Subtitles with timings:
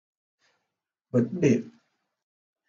[1.11, 1.61] vĩnh biệt